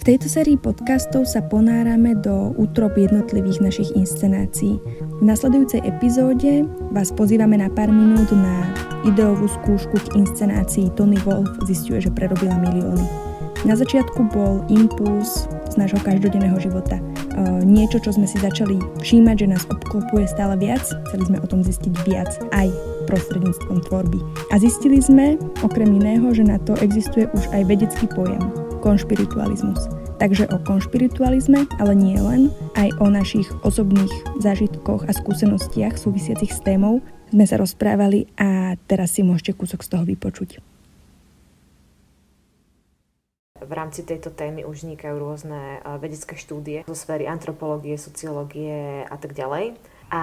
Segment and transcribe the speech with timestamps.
[0.00, 4.80] V tejto sérii podcastov sa ponárame do útrop jednotlivých našich inscenácií.
[5.20, 6.64] V nasledujúcej epizóde
[6.96, 8.72] vás pozývame na pár minút na
[9.04, 13.04] ideovú skúšku k inscenácii Tony Wolf zistuje, že prerobila milióny.
[13.68, 16.96] Na začiatku bol impuls z nášho každodenného života.
[16.98, 17.02] E,
[17.62, 21.60] niečo, čo sme si začali všímať, že nás obklopuje stále viac, chceli sme o tom
[21.60, 22.72] zistiť viac aj
[23.06, 24.18] prostredníctvom tvorby.
[24.50, 28.42] A zistili sme, okrem iného, že na to existuje už aj vedecký pojem–
[28.82, 29.86] konšpiritualizmus.
[30.18, 34.10] Takže o konšpiritualizme, ale nie len, aj o našich osobných
[34.42, 36.98] zážitkoch a skúsenostiach súvisiacich s témou
[37.30, 40.60] sme sa rozprávali a teraz si môžete kúsok z toho vypočuť.
[43.62, 49.38] V rámci tejto témy už vznikajú rôzne vedecké štúdie zo sféry antropológie, sociológie a tak
[49.38, 49.78] ďalej.
[50.12, 50.22] A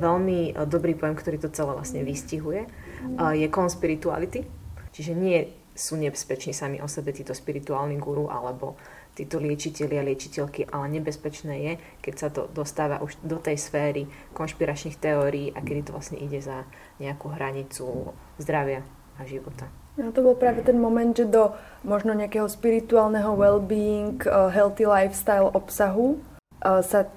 [0.00, 2.66] veľmi dobrý pojem, ktorý to celé vlastne vystihuje,
[3.38, 4.48] je conspirituality.
[4.90, 8.76] Čiže nie sú nebezpeční sami o sebe títo spirituálni guru alebo
[9.14, 14.06] títo liečiteľi a liečiteľky, ale nebezpečné je, keď sa to dostáva už do tej sféry
[14.32, 16.62] konšpiračných teórií a kedy to vlastne ide za
[17.02, 18.86] nejakú hranicu zdravia
[19.18, 19.66] a života.
[19.98, 24.16] No to bol práve ten moment, že do možno nejakého spirituálneho well-being,
[24.54, 26.22] healthy lifestyle obsahu
[26.62, 27.10] sa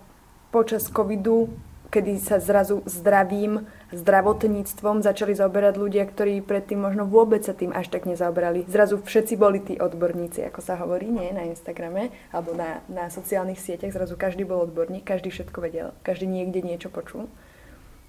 [0.50, 1.48] počas covidu,
[1.94, 7.94] kedy sa zrazu zdravím, zdravotníctvom začali zaoberať ľudia, ktorí predtým možno vôbec sa tým až
[7.94, 8.66] tak nezaoberali.
[8.66, 13.62] Zrazu všetci boli tí odborníci, ako sa hovorí, nie na Instagrame alebo na, na sociálnych
[13.62, 13.94] sieťach.
[13.94, 17.30] Zrazu každý bol odborník, každý všetko vedel, každý niekde niečo počul.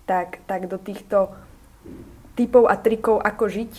[0.09, 1.37] Tak, tak do týchto
[2.33, 3.73] typov a trikov, ako žiť,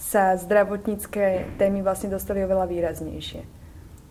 [0.00, 3.44] sa zdravotnícke témy vlastne dostali oveľa výraznejšie.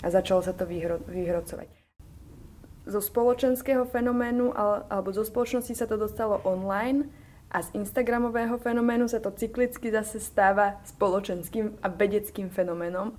[0.06, 1.79] A začalo sa to vyhro, vyhrocovať
[2.90, 4.52] zo spoločenského fenoménu
[4.90, 7.08] alebo zo spoločnosti sa to dostalo online
[7.50, 13.14] a z Instagramového fenoménu sa to cyklicky zase stáva spoločenským a vedeckým fenoménom.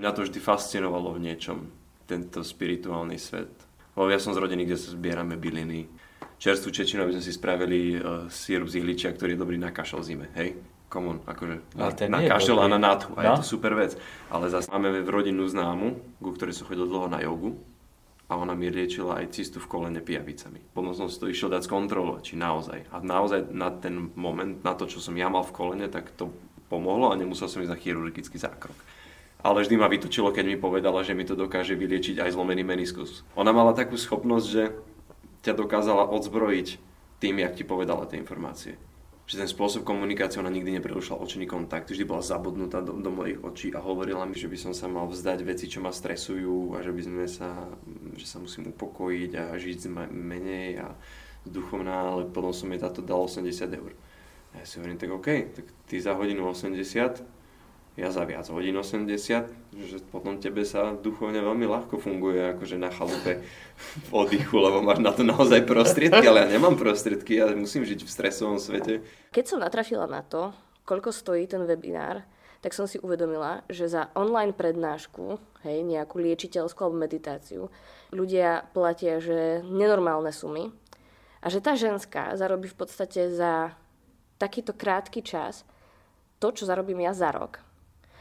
[0.00, 1.68] Mňa to vždy fascinovalo v niečom,
[2.08, 3.50] tento spirituálny svet.
[3.98, 5.90] Lebo ja som z rodiny, kde sa zbierame byliny.
[6.38, 10.06] Čerstvú čečinu, aby sme si spravili uh, sírup z ihličia, ktorý je dobrý na kašel
[10.06, 10.54] zime, hej?
[10.88, 13.12] Common, akože na, na kašel a na náthu.
[13.18, 13.26] A no?
[13.28, 13.98] je to super vec.
[14.32, 17.60] Ale zase máme v rodinu známu, ku ktorej som chodil dlho na jogu
[18.28, 20.60] a ona mi liečila aj cistu v kolene pijavicami.
[20.76, 22.84] Potom som si to išiel dať skontrolovať, či naozaj.
[22.92, 26.28] A naozaj na ten moment, na to, čo som ja mal v kolene, tak to
[26.68, 28.76] pomohlo a nemusel som ísť na chirurgický zákrok.
[29.40, 33.24] Ale vždy ma vytočilo, keď mi povedala, že mi to dokáže vyliečiť aj zlomený meniskus.
[33.32, 34.76] Ona mala takú schopnosť, že
[35.46, 36.68] ťa dokázala odzbrojiť
[37.22, 38.76] tým, jak ti povedala tie informácie
[39.28, 43.36] že ten spôsob komunikácie ona nikdy neprerušila očný kontakt, vždy bola zabudnutá do, do mojich
[43.44, 46.80] očí a hovorila mi, že by som sa mal vzdať veci, čo ma stresujú a
[46.80, 47.68] že by sme sa,
[48.16, 50.96] že sa musím upokojiť a žiť menej a
[51.44, 53.92] duchovná, ale potom som jej táto dal 80 eur.
[54.56, 57.37] A ja si hovorím, tak OK, tak ty za hodinu 80
[57.98, 62.94] ja za viac hodín 80, že potom tebe sa duchovne veľmi ľahko funguje akože na
[62.94, 63.42] chalupe
[64.06, 68.06] v oddychu, lebo máš na to naozaj prostriedky, ale ja nemám prostriedky, ja musím žiť
[68.06, 69.02] v stresovom svete.
[69.34, 70.54] Keď som natrafila na to,
[70.86, 72.22] koľko stojí ten webinár,
[72.62, 77.66] tak som si uvedomila, že za online prednášku, hej, nejakú liečiteľskú alebo meditáciu,
[78.14, 80.70] ľudia platia, že nenormálne sumy
[81.42, 83.74] a že tá ženská zarobí v podstate za
[84.38, 85.66] takýto krátky čas
[86.38, 87.67] to, čo zarobím ja za rok.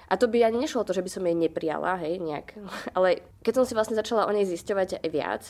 [0.08, 2.56] A to by ani nešlo to, že by som jej neprijala, hej, nejak.
[2.96, 5.44] Ale keď som si vlastne začala o nej zisťovať aj viac,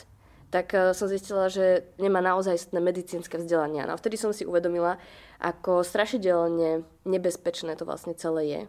[0.48, 3.84] tak uh, som zistila, že nemá naozaj medicínske vzdelania.
[3.84, 4.96] No vtedy som si uvedomila,
[5.38, 8.62] ako strašidelne nebezpečné to vlastne celé je.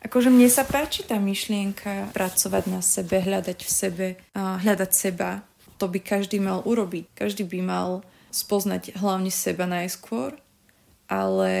[0.00, 5.44] Akože mne sa páči tá myšlienka pracovať na sebe, hľadať v sebe, hľadať seba.
[5.76, 7.12] To by každý mal urobiť.
[7.12, 7.90] Každý by mal
[8.32, 10.40] spoznať hlavne seba najskôr,
[11.04, 11.52] ale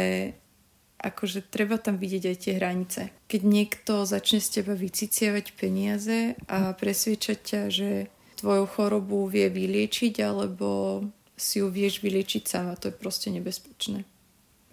[1.00, 3.00] akože treba tam vidieť aj tie hranice.
[3.26, 7.90] Keď niekto začne z teba vyciciavať peniaze a presviečať ťa, že
[8.36, 11.00] tvoju chorobu vie vyliečiť, alebo
[11.40, 14.04] si ju vieš vyliečiť sama, to je proste nebezpečné.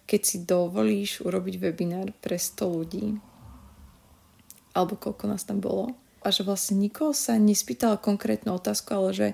[0.08, 3.06] Keď si dovolíš urobiť webinár pre 100 ľudí,
[4.76, 9.30] alebo koľko nás tam bolo, a že vlastne nikoho sa nespýtal konkrétnu otázku, ale že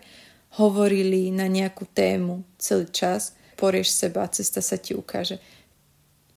[0.62, 5.42] hovorili na nejakú tému celý čas, porieš seba, cesta sa ti ukáže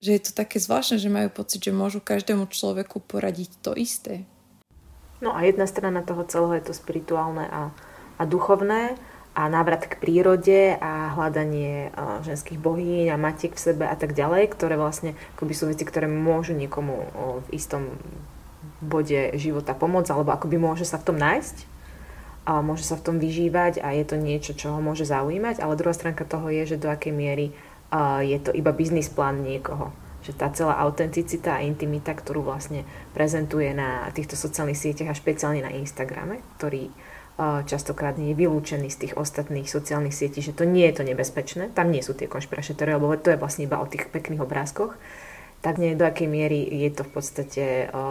[0.00, 4.28] že je to také zvláštne, že majú pocit, že môžu každému človeku poradiť to isté.
[5.25, 7.72] No a jedna strana toho celého je to spirituálne a,
[8.20, 9.00] a duchovné
[9.37, 11.93] a návrat k prírode a hľadanie
[12.25, 16.08] ženských bohýň a matiek v sebe a tak ďalej, ktoré vlastne akoby sú veci, ktoré
[16.08, 16.94] môžu niekomu
[17.44, 18.00] v istom
[18.81, 21.56] bode života pomôcť, alebo akoby môže sa v tom nájsť,
[22.46, 25.75] a môže sa v tom vyžívať a je to niečo, čo ho môže zaujímať, ale
[25.75, 27.50] druhá stránka toho je, že do akej miery
[28.22, 29.94] je to iba biznis plán niekoho.
[30.26, 32.82] že tá celá autenticita a intimita, ktorú vlastne
[33.14, 36.90] prezentuje na týchto sociálnych sieťach a špeciálne na Instagrame, ktorý
[37.68, 41.70] častokrát nie je vylúčený z tých ostatných sociálnych sietí, že to nie je to nebezpečné,
[41.70, 44.98] tam nie sú tie konšpiračné teórie, lebo to je vlastne iba o tých pekných obrázkoch,
[45.62, 47.62] tak nie do akej miery je to v podstate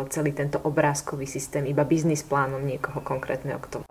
[0.08, 3.84] celý tento obrázkový systém iba biznis plánom niekoho konkrétneho, kto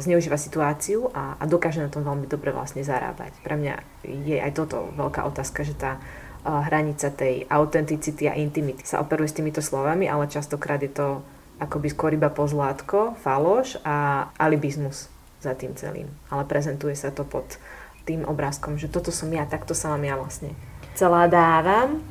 [0.00, 3.34] zneužíva situáciu a, a dokáže na tom veľmi dobre vlastne zarábať.
[3.42, 3.74] Pre mňa
[4.06, 5.98] je aj toto veľká otázka, že tá
[6.44, 11.24] hranica tej autenticity a intimity sa operuje s týmito slovami, ale častokrát je to
[11.56, 15.08] akoby skôr iba pozlátko, faloš a alibizmus
[15.40, 16.08] za tým celým.
[16.28, 17.56] Ale prezentuje sa to pod
[18.04, 20.52] tým obrázkom, že toto som ja, takto sa vám ja vlastne
[20.92, 22.04] celá dávam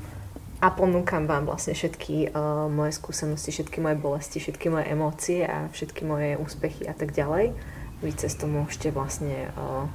[0.64, 5.68] a ponúkam vám vlastne všetky uh, moje skúsenosti, všetky moje bolesti, všetky moje emócie a
[5.68, 7.52] všetky moje úspechy a tak ďalej.
[8.00, 9.92] Vy cez to môžete vlastne uh,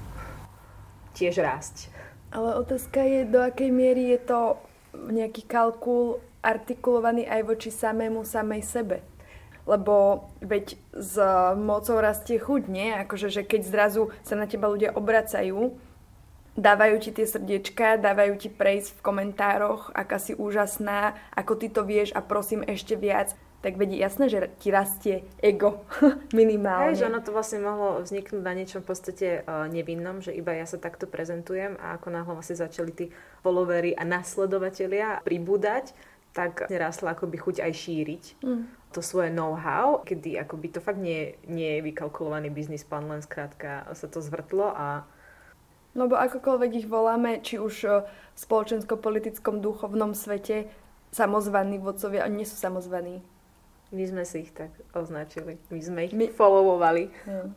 [1.16, 1.88] tiež rásť.
[2.36, 4.40] Ale otázka je, do akej miery je to
[5.08, 9.00] nejaký kalkul artikulovaný aj voči samému samej sebe.
[9.64, 11.16] Lebo veď s
[11.56, 12.92] mocou rastie chuť, nie?
[12.92, 15.80] Akože, že keď zrazu sa na teba ľudia obracajú,
[16.58, 21.86] dávajú ti tie srdiečka, dávajú ti prejsť v komentároch, aká si úžasná, ako ty to
[21.86, 25.82] vieš a prosím ešte viac tak vedí jasné, že ti rastie ego
[26.30, 26.94] minimálne.
[26.94, 30.54] Hej, že ono to vlastne mohlo vzniknúť na niečom v podstate uh, nevinnom, že iba
[30.54, 33.06] ja sa takto prezentujem a ako náhle vlastne začali tí
[33.42, 35.90] followery a nasledovatelia pribúdať,
[36.30, 38.62] tak rásla akoby chuť aj šíriť mm.
[38.94, 43.90] to svoje know-how, kedy akoby to fakt nie, nie je vykalkulovaný biznis plán, len skrátka
[43.90, 45.02] sa to zvrtlo a
[45.98, 50.70] Lebo akokoľvek ich voláme, či už v spoločensko-politickom duchovnom svete,
[51.10, 53.18] samozvaní vodcovia, oni nie sú samozvaní
[53.88, 55.56] my sme si ich tak označili.
[55.72, 56.28] My sme ich My...
[56.28, 57.08] followovali.
[57.24, 57.56] Hmm.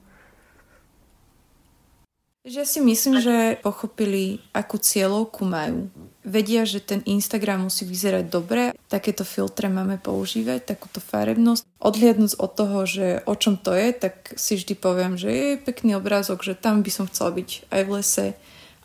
[2.42, 5.94] Ja si myslím, že pochopili, akú cieľovku majú.
[6.26, 11.62] Vedia, že ten Instagram musí vyzerať dobre, takéto filtre máme používať, takúto farebnosť.
[11.78, 15.94] Odliadnúť od toho, že o čom to je, tak si vždy poviem, že je pekný
[16.02, 18.26] obrázok, že tam by som chcela byť aj v lese,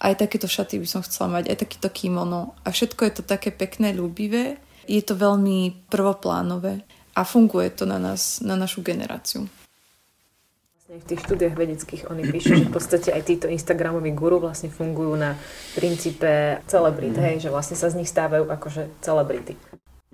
[0.04, 2.52] aj takéto šaty by som chcela mať, aj takýto kimono.
[2.60, 4.60] A všetko je to také pekné, ľúbivé.
[4.84, 6.84] Je to veľmi prvoplánové
[7.16, 9.48] a funguje to na nás, na našu generáciu.
[10.86, 14.70] Vlastne v tých štúdiách vedeckých oni píšu, že v podstate aj títo Instagramoví guru vlastne
[14.70, 15.34] fungujú na
[15.74, 19.58] princípe celebrit, hej, že vlastne sa z nich stávajú akože celebrity.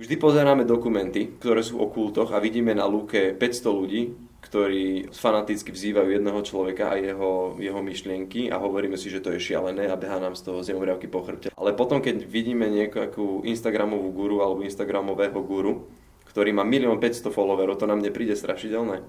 [0.01, 4.17] Vždy pozeráme dokumenty, ktoré sú o kultoch a vidíme na lúke 500 ľudí,
[4.49, 9.45] ktorí fanaticky vzývajú jedného človeka a jeho, jeho myšlienky a hovoríme si, že to je
[9.45, 11.53] šialené a beha nám z toho zemuriavky po chrbte.
[11.53, 15.85] Ale potom, keď vidíme nejakú Instagramovú guru alebo Instagramového guru,
[16.33, 19.05] ktorý má 1 500 followerov, to nám nepríde strašidelné?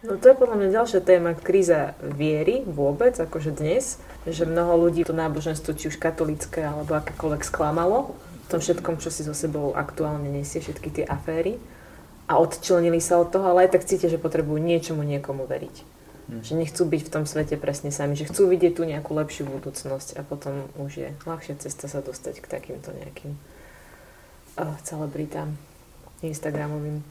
[0.00, 5.04] No to je podľa mňa ďalšia téma, kríza viery vôbec, akože dnes, že mnoho ľudí
[5.04, 9.76] to náboženstvo, či už katolické alebo akékoľvek sklamalo, v tom všetkom, čo si so sebou
[9.76, 11.60] aktuálne nesie, všetky tie aféry
[12.24, 15.76] a odčlenili sa od toho, ale aj tak cítia, že potrebujú niečomu niekomu veriť.
[16.32, 16.40] Hmm.
[16.40, 20.16] Že nechcú byť v tom svete presne sami, že chcú vidieť tu nejakú lepšiu budúcnosť
[20.16, 23.36] a potom už je ľahšia cesta sa dostať k takýmto nejakým
[24.56, 25.60] uh, celebritám.
[26.24, 27.04] Instagramovým.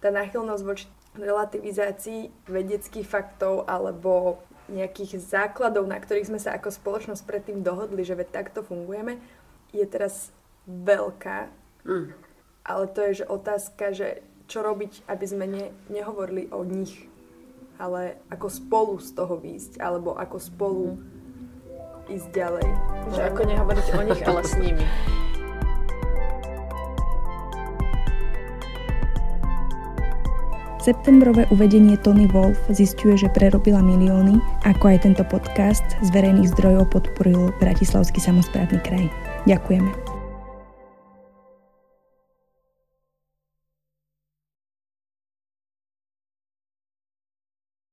[0.00, 0.86] Tá náchylnosť voči
[1.16, 8.14] relativizácii vedeckých faktov alebo nejakých základov, na ktorých sme sa ako spoločnosť predtým dohodli, že
[8.14, 9.18] veď takto fungujeme,
[9.74, 10.30] je teraz
[10.64, 11.50] veľká.
[11.84, 12.14] Mm.
[12.62, 17.10] Ale to je že otázka, že čo robiť, aby sme ne, nehovorili o nich,
[17.78, 20.86] ale ako spolu z toho výjsť, alebo ako spolu
[22.10, 22.68] ísť ďalej.
[23.14, 24.86] Že ako nehovoriť o nich, ale s nimi.
[30.80, 36.88] Septembrové uvedenie Tony Wolf zistuje, že prerobila milióny, ako aj tento podcast z verejných zdrojov
[36.88, 39.04] podporil Bratislavský samozprávny kraj.
[39.44, 40.09] Ďakujeme.